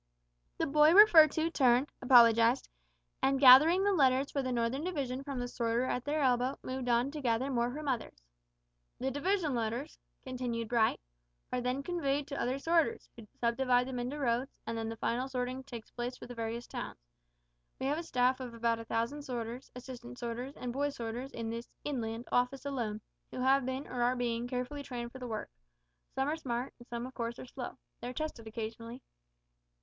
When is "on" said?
6.89-7.11